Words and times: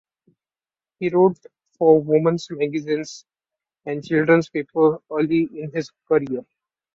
He 0.99 1.09
wrote 1.09 1.37
for 1.77 2.01
women's 2.01 2.47
magazines 2.49 3.23
and 3.85 4.03
children's 4.03 4.49
papers 4.49 4.97
early 5.11 5.47
in 5.53 5.69
his 5.75 5.91
career. 6.07 6.43